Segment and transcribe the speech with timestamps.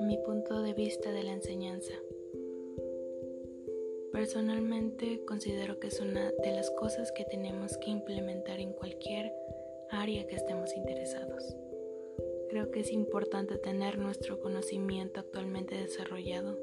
[0.00, 1.92] Mi punto de vista de la enseñanza.
[4.12, 9.32] Personalmente considero que es una de las cosas que tenemos que implementar en cualquier
[9.90, 11.56] área que estemos interesados.
[12.50, 16.56] Creo que es importante tener nuestro conocimiento actualmente desarrollado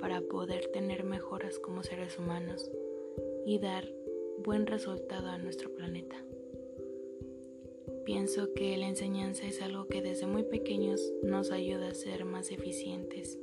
[0.00, 2.72] para poder tener mejoras como seres humanos
[3.44, 3.84] y dar
[4.38, 6.25] buen resultado a nuestro planeta.
[8.06, 12.52] Pienso que la enseñanza es algo que desde muy pequeños nos ayuda a ser más
[12.52, 13.36] eficientes.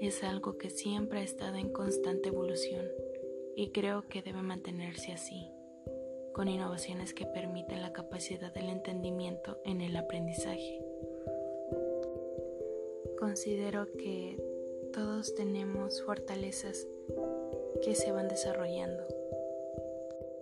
[0.00, 2.86] Es algo que siempre ha estado en constante evolución
[3.54, 5.50] y creo que debe mantenerse así,
[6.32, 10.80] con innovaciones que permiten la capacidad del entendimiento en el aprendizaje.
[13.18, 14.42] Considero que
[14.94, 16.88] todos tenemos fortalezas
[17.84, 19.06] que se van desarrollando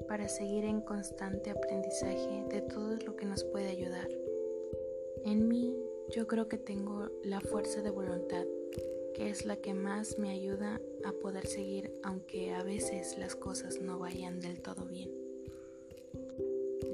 [0.06, 2.84] para seguir en constante aprendizaje de todo
[3.24, 4.09] que nos puede ayudar.
[5.24, 5.74] En mí
[6.10, 8.44] yo creo que tengo la fuerza de voluntad,
[9.14, 13.81] que es la que más me ayuda a poder seguir aunque a veces las cosas
[13.81, 15.11] no vayan del todo bien.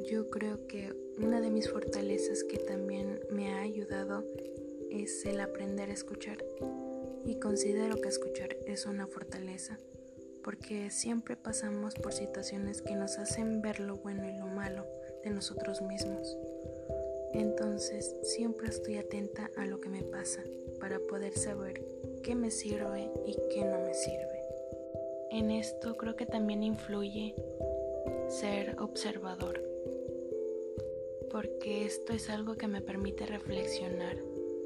[0.08, 4.24] Yo creo que una de mis fortalezas que también me ha ayudado
[4.88, 6.38] es el aprender a escuchar
[7.24, 9.78] y considero que escuchar es una fortaleza
[10.44, 14.86] porque siempre pasamos por situaciones que nos hacen ver lo bueno y lo malo
[15.24, 16.36] de nosotros mismos.
[17.32, 20.42] Entonces siempre estoy atenta a lo que me pasa
[20.80, 21.82] para poder saber
[22.22, 24.40] qué me sirve y qué no me sirve.
[25.30, 27.34] En esto creo que también influye
[28.28, 29.62] ser observador,
[31.30, 34.16] porque esto es algo que me permite reflexionar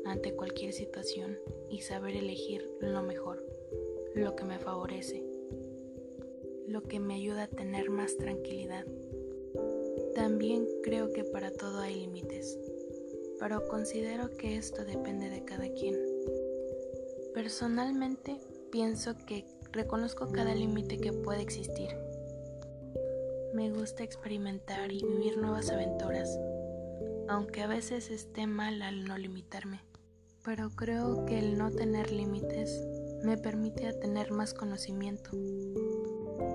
[0.06, 3.44] ante cualquier situación y saber elegir lo mejor,
[4.14, 5.34] lo que me favorece
[6.74, 8.84] lo que me ayuda a tener más tranquilidad.
[10.14, 12.58] También creo que para todo hay límites,
[13.40, 15.96] pero considero que esto depende de cada quien.
[17.34, 18.40] Personalmente
[18.70, 21.90] pienso que reconozco cada límite que puede existir.
[23.54, 26.38] Me gusta experimentar y vivir nuevas aventuras,
[27.28, 29.80] aunque a veces esté mal al no limitarme.
[30.44, 32.86] Pero creo que el no tener límites
[33.22, 35.30] me permite tener más conocimiento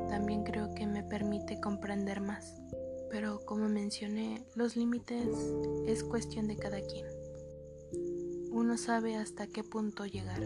[0.10, 2.62] también creo que me permite comprender más.
[3.10, 5.28] Pero como mencioné, los límites
[5.88, 7.06] es cuestión de cada quien.
[8.52, 10.42] Uno sabe hasta qué punto llegar.